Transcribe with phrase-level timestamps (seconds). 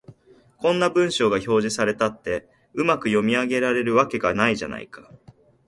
[0.57, 5.11] こんな文章が表示されたって、うまく読み上げられるわけがないじゃないか